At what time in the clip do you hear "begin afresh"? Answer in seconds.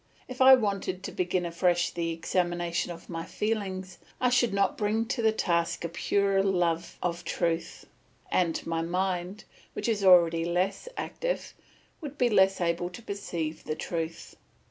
1.11-1.91